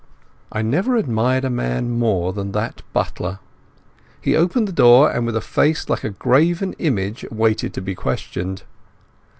[0.51, 3.37] I never admired a man more than that butler.
[4.19, 7.93] He opened the door, and with a face like a graven image waited to be
[7.93, 8.63] questioned.